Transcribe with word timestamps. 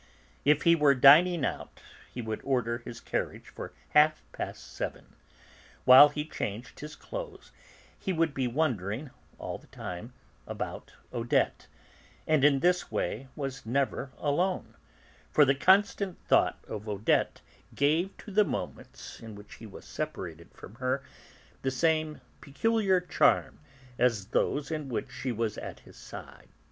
If 0.45 0.63
he 0.63 0.75
were 0.75 0.95
dining 0.95 1.45
out, 1.45 1.79
he 2.11 2.23
would 2.23 2.41
order 2.43 2.79
his 2.79 2.99
carriage 2.99 3.49
for 3.49 3.71
half 3.89 4.23
past 4.31 4.73
seven; 4.73 5.15
while 5.85 6.09
he 6.09 6.25
changed 6.25 6.79
his 6.79 6.95
clothes, 6.95 7.51
he 7.99 8.11
would 8.11 8.33
be 8.33 8.47
wondering, 8.47 9.11
all 9.37 9.59
the 9.59 9.67
time, 9.67 10.13
about 10.47 10.93
Odette, 11.13 11.67
and 12.25 12.43
in 12.43 12.61
this 12.61 12.91
way 12.91 13.27
was 13.35 13.63
never 13.63 14.09
alone, 14.17 14.73
for 15.29 15.45
the 15.45 15.53
constant 15.53 16.17
thought 16.25 16.57
of 16.67 16.89
Odette 16.89 17.41
gave 17.75 18.17
to 18.17 18.31
the 18.31 18.43
moments 18.43 19.19
in 19.19 19.35
which 19.35 19.53
he 19.57 19.67
was 19.67 19.85
separated 19.85 20.49
from 20.51 20.73
her 20.81 21.03
the 21.61 21.69
same 21.69 22.21
peculiar 22.41 22.99
charm 22.99 23.59
as 23.99 24.25
to 24.25 24.31
those 24.31 24.71
in 24.71 24.89
which 24.89 25.11
she 25.11 25.31
was 25.31 25.59
at 25.59 25.81
his 25.81 25.95
side. 25.95 26.49